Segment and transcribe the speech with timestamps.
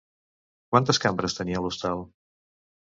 [0.71, 2.05] Quantes cambres tenia l'hostal?